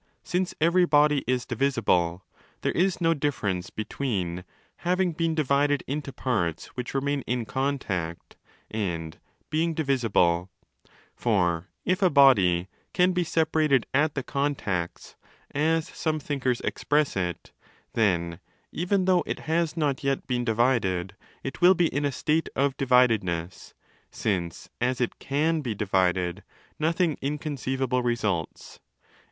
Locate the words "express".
16.61-17.15